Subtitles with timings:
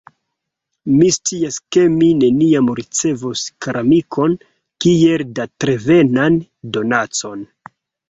[0.93, 6.45] Mi scias ke mi neniam ricevos koramikon kiel datrevenan
[6.77, 7.51] donacon.